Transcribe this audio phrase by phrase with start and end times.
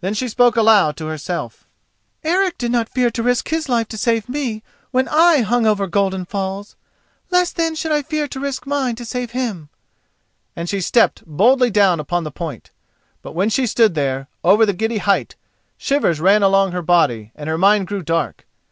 [0.00, 1.64] Then she spoke aloud to herself:
[2.24, 5.86] "Eric did not fear to risk his life to save me when I hung over
[5.86, 6.74] Golden Falls;
[7.30, 9.68] less, then, should I fear to risk mine to save him,"
[10.56, 12.72] and she stepped boldly down upon the point.
[13.22, 15.36] But when she stood there, over the giddy height,
[15.78, 18.46] shivers ran along her body, and her mind grew dark.